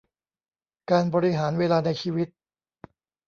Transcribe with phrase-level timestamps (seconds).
[0.91, 2.27] การบริหารเวลาในชีวิต